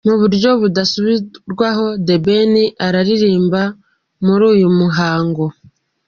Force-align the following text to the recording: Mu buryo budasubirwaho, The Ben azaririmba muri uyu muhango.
Mu 0.07 0.15
buryo 0.21 0.49
budasubirwaho, 0.61 1.85
The 2.05 2.15
Ben 2.25 2.53
azaririmba 2.85 3.61
muri 4.25 4.43
uyu 4.53 4.67
muhango. 4.79 5.43